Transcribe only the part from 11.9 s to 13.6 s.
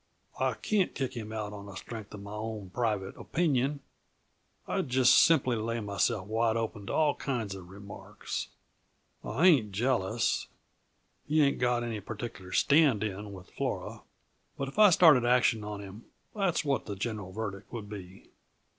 particular stand in with